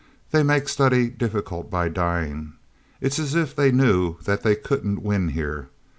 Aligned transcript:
"They 0.31 0.41
make 0.41 0.67
study 0.67 1.09
difficult 1.09 1.69
by 1.69 1.87
dying. 1.87 2.53
It's 3.01 3.19
as 3.19 3.35
if 3.35 3.55
they 3.55 3.71
knew 3.71 4.17
that 4.23 4.41
they 4.41 4.55
couldn't 4.55 5.03
win 5.03 5.27
here. 5.29 5.67